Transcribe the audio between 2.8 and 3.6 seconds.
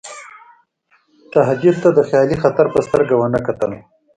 سترګه ونه